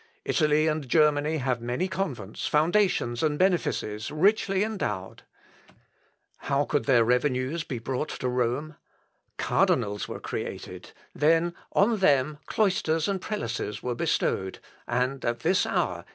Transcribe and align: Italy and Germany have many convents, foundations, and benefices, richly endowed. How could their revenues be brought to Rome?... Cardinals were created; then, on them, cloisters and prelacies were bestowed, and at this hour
Italy 0.25 0.65
and 0.65 0.89
Germany 0.89 1.37
have 1.37 1.61
many 1.61 1.87
convents, 1.87 2.47
foundations, 2.47 3.21
and 3.21 3.37
benefices, 3.37 4.09
richly 4.09 4.63
endowed. 4.63 5.21
How 6.37 6.65
could 6.65 6.85
their 6.85 7.03
revenues 7.03 7.63
be 7.63 7.77
brought 7.77 8.09
to 8.09 8.27
Rome?... 8.27 8.77
Cardinals 9.37 10.07
were 10.07 10.19
created; 10.19 10.91
then, 11.13 11.53
on 11.73 11.97
them, 11.97 12.39
cloisters 12.47 13.07
and 13.07 13.21
prelacies 13.21 13.83
were 13.83 13.93
bestowed, 13.93 14.57
and 14.87 15.23
at 15.23 15.41
this 15.41 15.67
hour 15.67 16.03